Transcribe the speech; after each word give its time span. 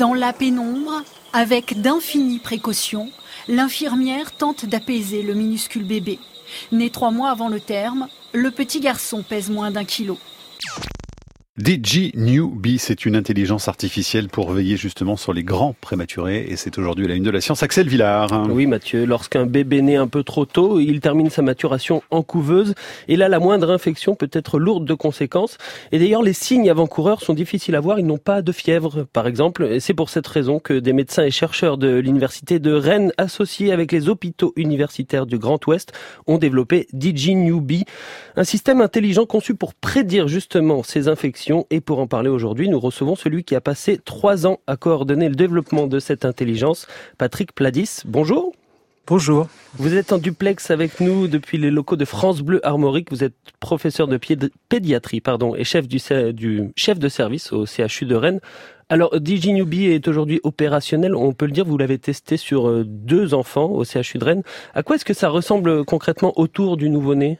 Dans 0.00 0.14
la 0.14 0.32
pénombre, 0.32 1.02
avec 1.34 1.78
d'infinies 1.78 2.38
précautions, 2.38 3.10
l'infirmière 3.48 4.32
tente 4.32 4.64
d'apaiser 4.64 5.20
le 5.20 5.34
minuscule 5.34 5.84
bébé. 5.84 6.18
Né 6.72 6.88
trois 6.88 7.10
mois 7.10 7.28
avant 7.28 7.48
le 7.48 7.60
terme, 7.60 8.08
le 8.32 8.50
petit 8.50 8.80
garçon 8.80 9.22
pèse 9.22 9.50
moins 9.50 9.70
d'un 9.70 9.84
kilo. 9.84 10.16
DG 11.60 12.12
Newbie, 12.14 12.78
c'est 12.78 13.04
une 13.04 13.14
intelligence 13.16 13.68
artificielle 13.68 14.28
pour 14.28 14.50
veiller 14.50 14.78
justement 14.78 15.18
sur 15.18 15.34
les 15.34 15.44
grands 15.44 15.74
prématurés 15.78 16.46
et 16.48 16.56
c'est 16.56 16.78
aujourd'hui 16.78 17.06
la 17.06 17.16
une 17.16 17.22
de 17.22 17.30
la 17.30 17.42
science. 17.42 17.62
Axel 17.62 17.86
Villard. 17.86 18.48
Oui 18.48 18.64
Mathieu, 18.64 19.04
lorsqu'un 19.04 19.44
bébé 19.44 19.82
naît 19.82 19.96
un 19.96 20.06
peu 20.06 20.22
trop 20.22 20.46
tôt, 20.46 20.80
il 20.80 21.00
termine 21.00 21.28
sa 21.28 21.42
maturation 21.42 22.02
en 22.10 22.22
couveuse 22.22 22.74
et 23.08 23.16
là 23.16 23.28
la 23.28 23.38
moindre 23.40 23.70
infection 23.70 24.14
peut 24.14 24.30
être 24.32 24.58
lourde 24.58 24.86
de 24.86 24.94
conséquences. 24.94 25.58
Et 25.92 25.98
d'ailleurs 25.98 26.22
les 26.22 26.32
signes 26.32 26.70
avant-coureurs 26.70 27.20
sont 27.20 27.34
difficiles 27.34 27.74
à 27.74 27.80
voir, 27.80 27.98
ils 27.98 28.06
n'ont 28.06 28.16
pas 28.16 28.40
de 28.40 28.52
fièvre 28.52 29.06
par 29.12 29.26
exemple. 29.26 29.64
Et 29.64 29.80
c'est 29.80 29.92
pour 29.92 30.08
cette 30.08 30.26
raison 30.26 30.60
que 30.60 30.72
des 30.72 30.94
médecins 30.94 31.24
et 31.24 31.30
chercheurs 31.30 31.76
de 31.76 31.98
l'université 31.98 32.58
de 32.58 32.72
Rennes 32.72 33.12
associés 33.18 33.70
avec 33.70 33.92
les 33.92 34.08
hôpitaux 34.08 34.54
universitaires 34.56 35.26
du 35.26 35.36
Grand 35.36 35.66
Ouest 35.66 35.92
ont 36.26 36.38
développé 36.38 36.88
Newbie, 36.94 37.84
un 38.36 38.44
système 38.44 38.80
intelligent 38.80 39.26
conçu 39.26 39.54
pour 39.54 39.74
prédire 39.74 40.26
justement 40.26 40.82
ces 40.82 41.06
infections 41.08 41.49
et 41.70 41.80
pour 41.80 41.98
en 41.98 42.06
parler 42.06 42.28
aujourd'hui, 42.28 42.68
nous 42.68 42.80
recevons 42.80 43.16
celui 43.16 43.44
qui 43.44 43.54
a 43.54 43.60
passé 43.60 43.98
trois 44.04 44.46
ans 44.46 44.60
à 44.66 44.76
coordonner 44.76 45.28
le 45.28 45.34
développement 45.34 45.86
de 45.86 45.98
cette 45.98 46.24
intelligence, 46.24 46.86
Patrick 47.18 47.54
Pladis. 47.54 48.02
Bonjour. 48.04 48.52
Bonjour. 49.06 49.48
Vous 49.74 49.96
êtes 49.96 50.12
en 50.12 50.18
duplex 50.18 50.70
avec 50.70 51.00
nous 51.00 51.26
depuis 51.26 51.58
les 51.58 51.70
locaux 51.70 51.96
de 51.96 52.04
France 52.04 52.42
Bleu 52.42 52.64
Armorique. 52.64 53.10
Vous 53.10 53.24
êtes 53.24 53.34
professeur 53.58 54.06
de 54.06 54.18
pédiatrie 54.68 55.20
pardon, 55.20 55.56
et 55.56 55.64
chef, 55.64 55.88
du, 55.88 55.98
du 56.32 56.70
chef 56.76 56.98
de 56.98 57.08
service 57.08 57.52
au 57.52 57.66
CHU 57.66 58.04
de 58.04 58.14
Rennes. 58.14 58.40
Alors, 58.88 59.18
DigiNewbie 59.18 59.86
est 59.86 60.06
aujourd'hui 60.06 60.40
opérationnel. 60.44 61.16
On 61.16 61.32
peut 61.32 61.46
le 61.46 61.52
dire, 61.52 61.64
vous 61.64 61.78
l'avez 61.78 61.98
testé 61.98 62.36
sur 62.36 62.68
euh, 62.68 62.84
deux 62.84 63.34
enfants 63.34 63.70
au 63.70 63.84
CHU 63.84 64.18
de 64.18 64.24
Rennes. 64.24 64.42
À 64.74 64.82
quoi 64.82 64.96
est-ce 64.96 65.04
que 65.04 65.14
ça 65.14 65.28
ressemble 65.28 65.84
concrètement 65.84 66.32
autour 66.38 66.76
du 66.76 66.88
nouveau-né? 66.90 67.38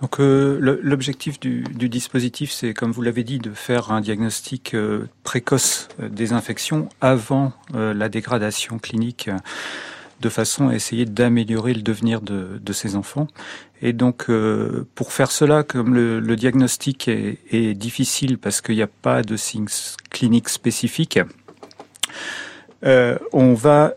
Donc 0.00 0.20
euh, 0.20 0.78
l'objectif 0.82 1.40
du, 1.40 1.62
du, 1.62 1.88
dispositif, 1.88 2.52
c'est 2.52 2.72
comme 2.72 2.92
vous 2.92 3.02
l'avez 3.02 3.24
dit, 3.24 3.38
de 3.38 3.50
faire 3.50 3.90
un 3.90 4.00
diagnostic 4.00 4.74
euh, 4.74 5.06
précoce 5.24 5.88
euh, 6.00 6.08
des 6.08 6.32
infections 6.32 6.88
avant 7.00 7.52
la 7.74 8.08
dégradation 8.08 8.78
clinique, 8.78 9.30
de 10.20 10.28
façon 10.28 10.68
à 10.68 10.74
essayer 10.74 11.04
d'améliorer 11.04 11.74
le 11.74 11.82
devenir 11.82 12.20
de, 12.20 12.60
de, 12.60 12.72
ces 12.72 12.96
enfants. 12.96 13.28
Et 13.82 13.92
donc 13.92 14.26
pour 14.94 15.12
faire 15.12 15.30
cela, 15.30 15.62
comme 15.62 15.94
le, 15.94 16.18
le 16.18 16.36
diagnostic 16.36 17.08
est, 17.08 17.38
est, 17.52 17.74
difficile 17.74 18.38
parce 18.38 18.60
qu'il 18.60 18.74
n'y 18.76 18.82
a 18.82 18.88
pas 18.88 19.22
de 19.22 19.36
signes 19.36 19.68
cliniques 20.10 20.48
spécifiques, 20.48 21.20
on 22.82 23.54
va 23.54 23.94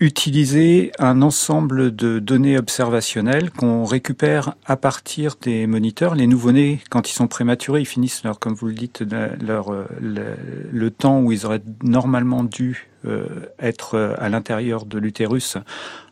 utiliser 0.00 0.92
un 0.98 1.22
ensemble 1.22 1.94
de 1.94 2.18
données 2.18 2.58
observationnelles 2.58 3.50
qu'on 3.50 3.84
récupère 3.84 4.54
à 4.66 4.76
partir 4.76 5.36
des 5.40 5.66
moniteurs. 5.66 6.14
Les 6.14 6.26
nouveau-nés, 6.26 6.80
quand 6.90 7.08
ils 7.08 7.14
sont 7.14 7.28
prématurés, 7.28 7.80
ils 7.80 7.86
finissent 7.86 8.22
leur, 8.24 8.38
comme 8.38 8.54
vous 8.54 8.66
le 8.66 8.74
dites, 8.74 9.04
leur, 9.40 9.72
le, 10.00 10.90
temps 10.90 11.20
où 11.20 11.32
ils 11.32 11.46
auraient 11.46 11.62
normalement 11.82 12.44
dû 12.44 12.88
euh, 13.04 13.26
être 13.58 13.94
euh, 13.94 14.14
à 14.18 14.28
l'intérieur 14.28 14.84
de 14.84 14.98
l'utérus 14.98 15.58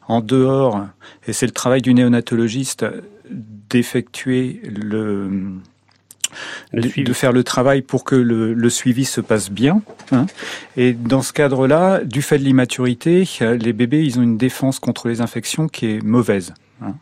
en 0.09 0.21
dehors. 0.21 0.87
Et 1.27 1.33
c'est 1.33 1.47
le 1.47 1.53
travail 1.53 1.83
du 1.83 1.95
néonatologiste 1.95 2.85
d'effectuer 3.31 4.61
le 4.65 5.55
de, 6.73 7.13
faire 7.13 7.33
le 7.33 7.45
travail 7.45 7.83
pour 7.83 8.05
que 8.05 8.15
le, 8.15 8.71
suivi 8.71 9.05
se 9.05 9.21
passe 9.21 9.51
bien. 9.51 9.83
Hein. 10.13 10.27
Et 10.77 10.93
dans 10.93 11.23
ce 11.23 11.33
cadre-là, 11.33 12.01
du 12.05 12.23
fait 12.23 12.39
de 12.39 12.45
l'immaturité, 12.45 13.29
les 13.41 13.73
bébés, 13.73 14.05
ils 14.05 14.19
ont 14.19 14.23
une 14.23 14.39
défense 14.39 14.79
contre 14.79 15.09
les 15.09 15.21
infections 15.21 15.69
qui 15.69 15.87
est 15.87 16.03
mauvaise, 16.03 16.55
hein, 16.83 16.95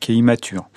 qui 0.00 0.12
est 0.12 0.16
immature. 0.16 0.68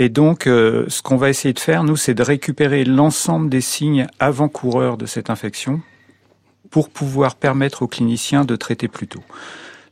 Et 0.00 0.08
donc, 0.08 0.46
euh, 0.46 0.86
ce 0.88 1.02
qu'on 1.02 1.18
va 1.18 1.28
essayer 1.28 1.52
de 1.52 1.60
faire, 1.60 1.84
nous, 1.84 1.94
c'est 1.94 2.14
de 2.14 2.22
récupérer 2.22 2.84
l'ensemble 2.84 3.50
des 3.50 3.60
signes 3.60 4.06
avant-coureurs 4.18 4.96
de 4.96 5.04
cette 5.04 5.28
infection 5.28 5.82
pour 6.70 6.88
pouvoir 6.88 7.34
permettre 7.34 7.82
aux 7.82 7.86
cliniciens 7.86 8.46
de 8.46 8.56
traiter 8.56 8.88
plus 8.88 9.08
tôt. 9.08 9.22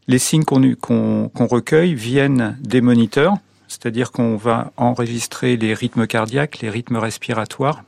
Les 0.07 0.19
signes 0.19 0.45
qu'on 0.45 1.31
recueille 1.35 1.95
viennent 1.95 2.57
des 2.63 2.81
moniteurs, 2.81 3.35
c'est-à-dire 3.69 4.11
qu'on 4.11 4.37
va 4.37 4.73
enregistrer 4.77 5.57
les 5.57 5.75
rythmes 5.75 6.07
cardiaques, 6.07 6.61
les 6.61 6.71
rythmes 6.71 6.97
respiratoires, 6.97 7.85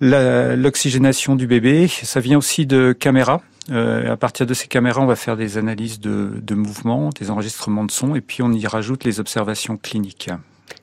l'oxygénation 0.00 1.34
du 1.34 1.46
bébé. 1.46 1.88
Ça 1.88 2.20
vient 2.20 2.38
aussi 2.38 2.66
de 2.66 2.92
caméras. 2.92 3.42
Euh, 3.70 4.12
à 4.12 4.16
partir 4.16 4.46
de 4.46 4.54
ces 4.54 4.66
caméras, 4.66 5.02
on 5.02 5.06
va 5.06 5.16
faire 5.16 5.36
des 5.36 5.58
analyses 5.58 6.00
de, 6.00 6.30
de 6.40 6.54
mouvements, 6.54 7.10
des 7.10 7.30
enregistrements 7.30 7.84
de 7.84 7.90
son, 7.90 8.14
et 8.14 8.20
puis 8.20 8.42
on 8.42 8.50
y 8.52 8.66
rajoute 8.66 9.04
les 9.04 9.20
observations 9.20 9.76
cliniques. 9.76 10.30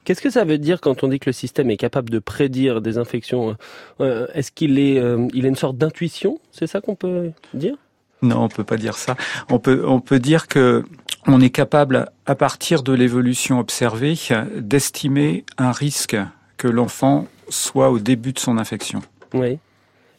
Qu'est-ce 0.03 0.21
que 0.21 0.29
ça 0.29 0.43
veut 0.43 0.59
dire 0.59 0.81
quand 0.81 1.03
on 1.03 1.07
dit 1.07 1.19
que 1.19 1.29
le 1.29 1.33
système 1.33 1.71
est 1.71 1.77
capable 1.77 2.11
de 2.11 2.19
prédire 2.19 2.81
des 2.81 2.99
infections 2.99 3.55
euh, 4.01 4.27
Est-ce 4.35 4.51
qu'il 4.51 4.77
est, 4.77 4.99
euh, 4.99 5.27
il 5.33 5.45
a 5.45 5.49
une 5.49 5.55
sorte 5.55 5.77
d'intuition? 5.77 6.39
C'est 6.51 6.67
ça 6.67 6.79
qu'on 6.79 6.95
peut 6.95 7.31
dire? 7.55 7.75
Non, 8.21 8.43
on 8.43 8.49
peut 8.49 8.63
pas 8.63 8.77
dire 8.77 8.97
ça. 8.97 9.15
On 9.49 9.59
peut, 9.59 9.83
on 9.85 9.99
peut 9.99 10.19
dire 10.19 10.47
que 10.47 10.83
on 11.27 11.41
est 11.41 11.49
capable, 11.49 12.09
à 12.25 12.35
partir 12.35 12.83
de 12.83 12.93
l'évolution 12.93 13.59
observée, 13.59 14.15
d'estimer 14.55 15.43
un 15.57 15.71
risque 15.71 16.17
que 16.57 16.67
l'enfant 16.67 17.27
soit 17.49 17.89
au 17.89 17.99
début 17.99 18.33
de 18.33 18.39
son 18.39 18.57
infection. 18.57 19.01
Oui. 19.33 19.57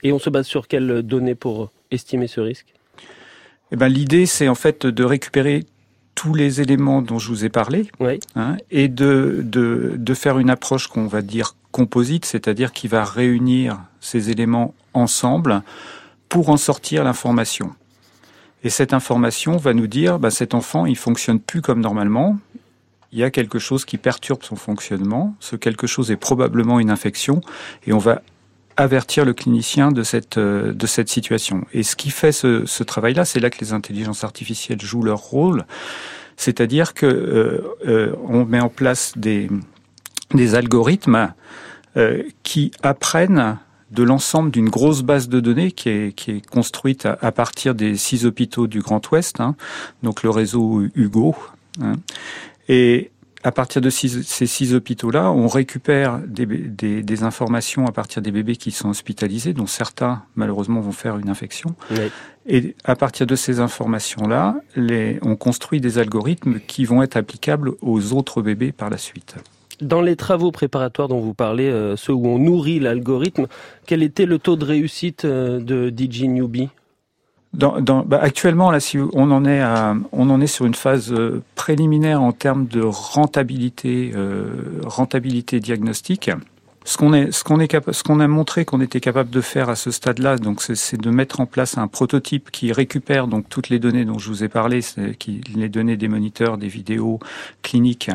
Et 0.02 0.12
on 0.12 0.18
se 0.18 0.30
base 0.30 0.46
sur 0.46 0.68
quelles 0.68 1.02
données 1.02 1.34
pour 1.34 1.70
estimer 1.90 2.26
ce 2.26 2.40
risque? 2.40 2.66
Eh 3.72 3.76
ben, 3.76 3.88
L'idée, 3.88 4.26
c'est 4.26 4.48
en 4.48 4.54
fait 4.54 4.86
de 4.86 5.04
récupérer 5.04 5.64
tous 6.14 6.34
les 6.34 6.60
éléments 6.60 7.02
dont 7.02 7.18
je 7.18 7.28
vous 7.28 7.44
ai 7.44 7.48
parlé 7.50 7.90
oui. 8.00 8.20
hein, 8.36 8.56
et 8.70 8.88
de, 8.88 9.40
de, 9.44 9.94
de 9.96 10.14
faire 10.14 10.38
une 10.38 10.50
approche 10.50 10.86
qu'on 10.88 11.06
va 11.06 11.22
dire 11.22 11.54
composite, 11.72 12.24
c'est-à-dire 12.24 12.72
qui 12.72 12.88
va 12.88 13.04
réunir 13.04 13.78
ces 14.00 14.30
éléments 14.30 14.74
ensemble 14.94 15.62
pour 16.28 16.48
en 16.48 16.56
sortir 16.56 17.04
l'information. 17.04 17.74
Et 18.66 18.68
cette 18.68 18.92
information 18.92 19.58
va 19.58 19.74
nous 19.74 19.86
dire, 19.86 20.18
bah, 20.18 20.30
cet 20.30 20.52
enfant, 20.52 20.86
il 20.86 20.96
fonctionne 20.96 21.38
plus 21.38 21.62
comme 21.62 21.80
normalement. 21.80 22.36
Il 23.12 23.18
y 23.20 23.22
a 23.22 23.30
quelque 23.30 23.60
chose 23.60 23.84
qui 23.84 23.96
perturbe 23.96 24.42
son 24.42 24.56
fonctionnement. 24.56 25.36
Ce 25.38 25.54
quelque 25.54 25.86
chose 25.86 26.10
est 26.10 26.16
probablement 26.16 26.80
une 26.80 26.90
infection. 26.90 27.40
Et 27.86 27.92
on 27.92 27.98
va 27.98 28.22
avertir 28.76 29.24
le 29.24 29.34
clinicien 29.34 29.92
de 29.92 30.02
cette, 30.02 30.38
euh, 30.38 30.72
de 30.72 30.86
cette 30.88 31.08
situation. 31.08 31.64
Et 31.72 31.84
ce 31.84 31.94
qui 31.94 32.10
fait 32.10 32.32
ce, 32.32 32.82
travail-là, 32.82 33.24
c'est 33.24 33.38
là 33.38 33.50
que 33.50 33.60
les 33.60 33.72
intelligences 33.72 34.24
artificielles 34.24 34.82
jouent 34.82 35.04
leur 35.04 35.20
rôle. 35.20 35.64
C'est-à-dire 36.36 36.92
que 36.92 37.06
euh, 37.06 37.62
euh, 37.86 38.16
on 38.24 38.44
met 38.46 38.58
en 38.58 38.68
place 38.68 39.12
des, 39.14 39.48
des 40.34 40.56
algorithmes 40.56 41.32
qui 42.42 42.72
apprennent 42.82 43.58
de 43.96 44.02
l'ensemble 44.02 44.50
d'une 44.50 44.68
grosse 44.68 45.02
base 45.02 45.28
de 45.28 45.40
données 45.40 45.72
qui 45.72 45.88
est, 45.88 46.12
qui 46.12 46.30
est 46.30 46.46
construite 46.46 47.06
à, 47.06 47.32
partir 47.32 47.74
des 47.74 47.96
six 47.96 48.26
hôpitaux 48.26 48.66
du 48.66 48.80
Grand 48.80 49.10
Ouest, 49.10 49.40
hein, 49.40 49.56
donc 50.02 50.22
le 50.22 50.30
réseau 50.30 50.82
Hugo. 50.94 51.34
Hein. 51.82 51.94
Et 52.68 53.10
à 53.42 53.52
partir 53.52 53.80
de 53.80 53.90
ces 53.90 54.46
six 54.46 54.74
hôpitaux-là, 54.74 55.30
on 55.30 55.46
récupère 55.46 56.18
des, 56.26 56.46
des, 56.46 57.02
des, 57.02 57.22
informations 57.22 57.86
à 57.86 57.92
partir 57.92 58.20
des 58.20 58.32
bébés 58.32 58.56
qui 58.56 58.70
sont 58.70 58.90
hospitalisés, 58.90 59.52
dont 59.52 59.68
certains 59.68 60.24
malheureusement 60.34 60.80
vont 60.80 60.92
faire 60.92 61.16
une 61.16 61.30
infection. 61.30 61.74
Et 62.46 62.74
à 62.84 62.96
partir 62.96 63.26
de 63.26 63.36
ces 63.36 63.60
informations-là, 63.60 64.56
on 65.22 65.36
construit 65.36 65.80
des 65.80 65.98
algorithmes 65.98 66.58
qui 66.66 66.84
vont 66.84 67.02
être 67.02 67.16
applicables 67.16 67.72
aux 67.80 68.12
autres 68.12 68.42
bébés 68.42 68.72
par 68.72 68.90
la 68.90 68.98
suite. 68.98 69.36
Dans 69.80 70.00
les 70.00 70.16
travaux 70.16 70.52
préparatoires 70.52 71.08
dont 71.08 71.20
vous 71.20 71.34
parlez, 71.34 71.68
euh, 71.68 71.96
ceux 71.96 72.12
où 72.12 72.26
on 72.26 72.38
nourrit 72.38 72.80
l'algorithme, 72.80 73.46
quel 73.86 74.02
était 74.02 74.26
le 74.26 74.38
taux 74.38 74.56
de 74.56 74.64
réussite 74.64 75.24
euh, 75.24 75.60
de 75.60 75.90
DJ 75.90 76.24
bah 78.06 78.18
actuellement, 78.20 78.70
là, 78.70 78.80
si 78.80 78.98
on 78.98 79.30
en 79.30 79.44
est 79.46 80.46
sur 80.46 80.66
une 80.66 80.74
phase 80.74 81.10
euh, 81.12 81.42
préliminaire 81.54 82.20
en 82.20 82.32
termes 82.32 82.66
de 82.66 82.82
rentabilité, 82.82 84.12
rentabilité 84.84 85.60
diagnostique. 85.60 86.30
Ce 86.84 86.96
qu'on 86.96 88.20
a 88.20 88.28
montré 88.28 88.64
qu'on 88.64 88.80
était 88.80 89.00
capable 89.00 89.30
de 89.30 89.40
faire 89.40 89.68
à 89.68 89.74
ce 89.74 89.90
stade-là, 89.90 90.36
donc 90.36 90.62
c'est 90.62 91.00
de 91.00 91.10
mettre 91.10 91.40
en 91.40 91.46
place 91.46 91.78
un 91.78 91.88
prototype 91.88 92.52
qui 92.52 92.72
récupère 92.72 93.26
donc 93.26 93.48
toutes 93.48 93.70
les 93.70 93.80
données 93.80 94.04
dont 94.04 94.18
je 94.18 94.28
vous 94.28 94.44
ai 94.44 94.48
parlé, 94.48 94.80
les 95.54 95.68
données 95.68 95.96
des 95.96 96.08
moniteurs, 96.08 96.58
des 96.58 96.68
vidéos 96.68 97.18
cliniques, 97.62 98.10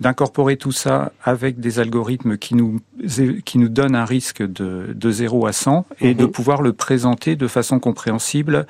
d'incorporer 0.00 0.56
tout 0.56 0.72
ça 0.72 1.12
avec 1.22 1.60
des 1.60 1.78
algorithmes 1.78 2.36
qui 2.36 2.54
nous, 2.54 2.80
qui 3.44 3.58
nous 3.58 3.68
donnent 3.68 3.94
un 3.94 4.04
risque 4.04 4.42
de, 4.42 4.92
de 4.92 5.10
0 5.10 5.46
à 5.46 5.52
100 5.52 5.86
et 6.00 6.14
de 6.14 6.24
mhm. 6.24 6.30
pouvoir 6.30 6.62
le 6.62 6.72
présenter 6.72 7.36
de 7.36 7.46
façon 7.46 7.78
compréhensible 7.78 8.66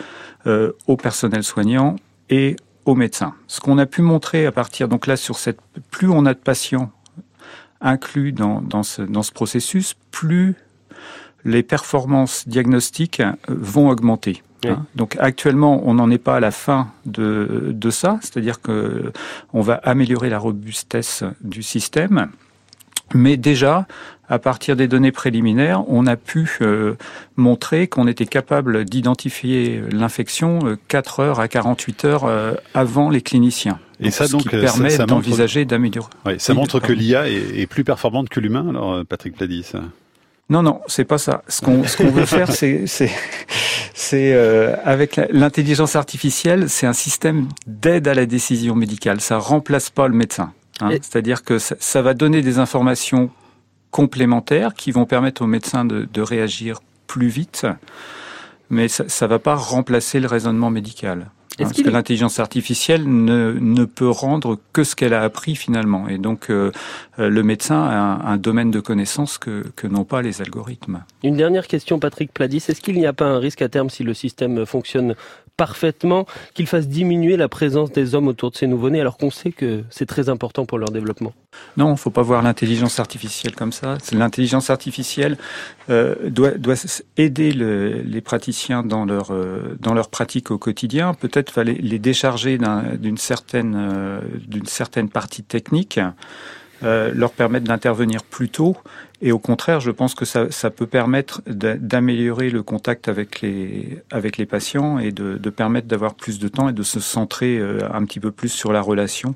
euh, 0.46 0.72
au 0.86 0.96
personnel 0.96 1.42
soignant 1.42 1.96
et 2.28 2.56
aux 2.84 2.94
médecins. 2.94 3.34
Ce 3.46 3.60
qu'on 3.60 3.78
a 3.78 3.86
pu 3.86 4.02
montrer 4.02 4.44
à 4.44 4.52
partir, 4.52 4.88
donc 4.88 5.06
là, 5.06 5.16
sur 5.16 5.38
cette, 5.38 5.58
plus 5.90 6.10
on 6.10 6.26
a 6.26 6.34
de 6.34 6.38
patients 6.38 6.90
inclus 7.80 8.32
dans, 8.32 8.60
dans, 8.60 8.82
ce, 8.82 9.02
dans 9.02 9.22
ce 9.22 9.32
processus, 9.32 9.94
plus 10.10 10.54
les 11.44 11.62
performances 11.62 12.48
diagnostiques 12.48 13.22
vont 13.48 13.88
augmenter. 13.88 14.42
Hein. 14.66 14.86
Donc 14.94 15.16
actuellement, 15.18 15.82
on 15.84 15.94
n'en 15.94 16.10
est 16.10 16.18
pas 16.18 16.36
à 16.36 16.40
la 16.40 16.50
fin 16.50 16.88
de, 17.06 17.70
de 17.72 17.90
ça, 17.90 18.18
c'est-à-dire 18.20 18.60
que 18.60 19.12
on 19.52 19.60
va 19.60 19.74
améliorer 19.74 20.30
la 20.30 20.38
robustesse 20.38 21.24
du 21.42 21.62
système. 21.62 22.28
Mais 23.12 23.36
déjà, 23.36 23.86
à 24.28 24.38
partir 24.38 24.76
des 24.76 24.88
données 24.88 25.12
préliminaires, 25.12 25.84
on 25.88 26.06
a 26.06 26.16
pu 26.16 26.50
euh, 26.62 26.94
montrer 27.36 27.86
qu'on 27.88 28.06
était 28.06 28.26
capable 28.26 28.84
d'identifier 28.84 29.82
l'infection 29.92 30.76
4 30.88 31.20
euh, 31.20 31.22
heures 31.22 31.40
à 31.40 31.48
48 31.48 32.04
heures 32.04 32.24
euh, 32.24 32.54
avant 32.72 33.10
les 33.10 33.20
cliniciens. 33.20 33.78
Et 34.00 34.10
ça, 34.10 34.26
donc, 34.26 34.42
ce 34.42 34.48
qui 34.48 34.56
permet 34.56 34.96
d'envisager 34.98 35.64
d'améliorer. 35.64 36.10
ça 36.38 36.54
montre 36.54 36.80
que 36.80 36.92
l'IA 36.92 37.28
est, 37.28 37.66
plus 37.66 37.84
performante 37.84 38.28
que 38.28 38.40
l'humain, 38.40 38.66
alors 38.68 39.04
Patrick 39.04 39.36
Pladis. 39.36 39.72
Non, 40.50 40.62
non, 40.62 40.80
c'est 40.86 41.04
pas 41.04 41.18
ça. 41.18 41.42
Ce 41.48 41.62
qu'on 41.62 41.84
ce 41.84 41.96
qu'on 41.96 42.10
veut 42.10 42.26
faire, 42.26 42.52
c'est 42.52 42.84
c'est 43.94 44.34
avec 44.84 45.20
l'intelligence 45.30 45.96
artificielle, 45.96 46.68
c'est 46.68 46.86
un 46.86 46.92
système 46.92 47.48
d'aide 47.66 48.08
à 48.08 48.14
la 48.14 48.26
décision 48.26 48.74
médicale. 48.74 49.20
Ça 49.20 49.38
remplace 49.38 49.90
pas 49.90 50.08
le 50.08 50.14
médecin. 50.14 50.52
Hein. 50.80 50.90
C'est-à-dire 50.90 51.44
que 51.44 51.58
ça, 51.58 52.02
va 52.02 52.14
donner 52.14 52.42
des 52.42 52.58
informations 52.58 53.30
complémentaires 53.90 54.74
qui 54.74 54.90
vont 54.90 55.06
permettre 55.06 55.42
aux 55.42 55.46
médecins 55.46 55.84
de, 55.84 56.08
de 56.12 56.20
réagir 56.20 56.80
plus 57.06 57.28
vite, 57.28 57.66
mais 58.70 58.88
ça 58.88 59.04
ne 59.04 59.26
va 59.28 59.38
pas 59.38 59.54
remplacer 59.54 60.18
le 60.20 60.26
raisonnement 60.26 60.70
médical. 60.70 61.30
Parce 61.58 61.72
que 61.72 61.88
l'intelligence 61.88 62.40
artificielle 62.40 63.04
ne, 63.06 63.56
ne, 63.60 63.84
peut 63.84 64.10
rendre 64.10 64.58
que 64.72 64.82
ce 64.82 64.96
qu'elle 64.96 65.14
a 65.14 65.22
appris 65.22 65.54
finalement. 65.54 66.08
Et 66.08 66.18
donc 66.18 66.50
euh, 66.50 66.72
euh, 67.18 67.28
le 67.28 67.42
médecin 67.42 67.80
a 67.82 67.94
un, 67.94 68.20
un, 68.32 68.36
domaine 68.36 68.70
de 68.70 68.80
connaissance 68.80 69.38
que, 69.38 69.64
que 69.76 69.86
n'ont 69.86 70.04
pas 70.04 70.22
les 70.22 70.40
algorithmes. 70.42 71.04
Une 71.22 71.36
dernière 71.36 71.66
question, 71.66 71.98
Patrick 71.98 72.32
Pladis. 72.32 72.64
Est-ce 72.68 72.80
qu'il 72.80 72.98
n'y 72.98 73.06
a 73.06 73.12
pas 73.12 73.26
un 73.26 73.38
risque 73.38 73.62
à 73.62 73.68
terme 73.68 73.90
si 73.90 74.02
le 74.02 74.14
système 74.14 74.66
fonctionne 74.66 75.14
parfaitement 75.56 76.26
qu'il 76.54 76.66
fasse 76.66 76.88
diminuer 76.88 77.36
la 77.36 77.48
présence 77.48 77.92
des 77.92 78.14
hommes 78.14 78.28
autour 78.28 78.50
de 78.50 78.56
ces 78.56 78.66
nouveau-nés 78.66 79.00
alors 79.00 79.16
qu'on 79.16 79.30
sait 79.30 79.52
que 79.52 79.84
c'est 79.90 80.06
très 80.06 80.28
important 80.28 80.66
pour 80.66 80.78
leur 80.78 80.90
développement 80.90 81.32
Non, 81.76 81.88
il 81.88 81.92
ne 81.92 81.96
faut 81.96 82.10
pas 82.10 82.22
voir 82.22 82.42
l'intelligence 82.42 82.98
artificielle 82.98 83.54
comme 83.54 83.72
ça. 83.72 83.98
L'intelligence 84.12 84.70
artificielle 84.70 85.36
euh, 85.90 86.14
doit, 86.28 86.52
aider 87.16 87.52
le, 87.52 88.02
les 88.02 88.20
praticiens 88.20 88.82
dans 88.82 89.04
leur, 89.04 89.30
euh, 89.30 89.76
dans 89.80 89.94
leur 89.94 90.08
pratique 90.08 90.50
au 90.50 90.58
quotidien, 90.58 91.14
peut-être 91.14 91.62
les, 91.62 91.74
les 91.74 91.98
décharger 91.98 92.58
d'une 92.98 93.18
certaine, 93.18 93.74
euh, 93.76 94.20
d'une 94.46 94.66
certaine 94.66 95.08
partie 95.08 95.42
technique. 95.42 96.00
Euh, 96.82 97.12
leur 97.14 97.32
permettre 97.32 97.66
d'intervenir 97.66 98.22
plus 98.24 98.48
tôt. 98.48 98.76
Et 99.22 99.32
au 99.32 99.38
contraire, 99.38 99.80
je 99.80 99.90
pense 99.90 100.14
que 100.14 100.24
ça, 100.24 100.50
ça 100.50 100.70
peut 100.70 100.86
permettre 100.86 101.40
d'améliorer 101.46 102.50
le 102.50 102.62
contact 102.62 103.08
avec 103.08 103.40
les, 103.40 104.02
avec 104.10 104.36
les 104.36 104.44
patients 104.44 104.98
et 104.98 105.12
de, 105.12 105.38
de 105.38 105.50
permettre 105.50 105.86
d'avoir 105.86 106.14
plus 106.14 106.38
de 106.38 106.48
temps 106.48 106.68
et 106.68 106.72
de 106.72 106.82
se 106.82 107.00
centrer 107.00 107.58
euh, 107.58 107.78
un 107.92 108.04
petit 108.04 108.20
peu 108.20 108.32
plus 108.32 108.48
sur 108.48 108.72
la 108.72 108.80
relation. 108.80 109.34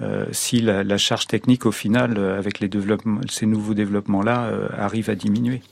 Euh, 0.00 0.26
si 0.32 0.60
la, 0.60 0.82
la, 0.82 0.98
charge 0.98 1.26
technique, 1.28 1.64
au 1.64 1.72
final, 1.72 2.18
avec 2.18 2.58
les 2.58 2.68
développements, 2.68 3.20
ces 3.30 3.46
nouveaux 3.46 3.74
développements-là, 3.74 4.50
arrive 4.76 5.08
à 5.08 5.14
diminuer. 5.14 5.62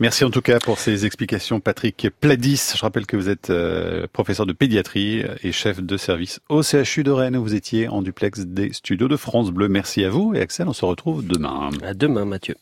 Merci 0.00 0.24
en 0.24 0.30
tout 0.30 0.40
cas 0.40 0.58
pour 0.58 0.78
ces 0.78 1.06
explications, 1.06 1.60
Patrick 1.60 2.08
Pladis. 2.20 2.72
Je 2.76 2.80
rappelle 2.80 3.06
que 3.06 3.16
vous 3.16 3.28
êtes 3.28 3.50
euh, 3.50 4.06
professeur 4.12 4.46
de 4.46 4.52
pédiatrie 4.52 5.22
et 5.42 5.52
chef 5.52 5.80
de 5.80 5.96
service 5.96 6.40
au 6.48 6.62
CHU 6.62 7.04
de 7.04 7.10
Rennes. 7.10 7.36
Vous 7.36 7.54
étiez 7.54 7.88
en 7.88 8.02
duplex 8.02 8.40
des 8.40 8.72
studios 8.72 9.08
de 9.08 9.16
France 9.16 9.50
Bleu. 9.50 9.68
Merci 9.68 10.04
à 10.04 10.10
vous 10.10 10.34
et 10.34 10.40
Axel, 10.40 10.68
on 10.68 10.72
se 10.72 10.84
retrouve 10.84 11.26
demain. 11.26 11.70
À 11.82 11.94
demain, 11.94 12.24
Mathieu. 12.24 12.56